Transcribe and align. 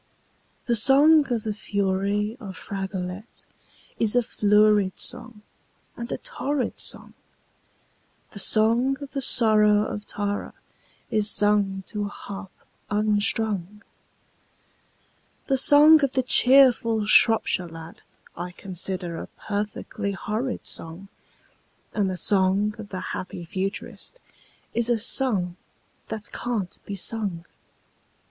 The 0.65 0.75
song 0.75 1.31
of 1.31 1.43
the 1.43 1.53
fury 1.53 2.35
of 2.39 2.57
Fragolette 2.57 3.45
is 3.99 4.15
a 4.15 4.23
florid 4.23 4.97
song 4.99 5.43
and 5.95 6.11
a 6.11 6.17
torrid 6.17 6.79
song, 6.79 7.13
The 8.31 8.39
song 8.39 8.97
of 8.99 9.11
the 9.11 9.21
sorrow 9.21 9.85
of 9.85 10.07
Tara 10.07 10.55
is 11.11 11.29
sung 11.29 11.83
to 11.85 12.05
a 12.05 12.07
harp 12.07 12.49
unstrung, 12.89 13.83
The 15.45 15.57
song 15.59 16.03
of 16.03 16.13
the 16.13 16.23
cheerful 16.23 17.05
Shropshire 17.05 17.69
Lad 17.69 18.01
I 18.35 18.53
consider 18.53 19.17
a 19.17 19.27
perfectly 19.27 20.13
horrid 20.13 20.65
song, 20.65 21.09
And 21.93 22.09
the 22.09 22.17
song 22.17 22.73
of 22.79 22.89
the 22.89 22.99
happy 23.13 23.45
Futurist 23.45 24.19
is 24.73 24.89
a 24.89 24.97
song 24.97 25.57
that 26.07 26.31
can't 26.31 26.75
be 26.87 26.95
sung. 26.95 27.45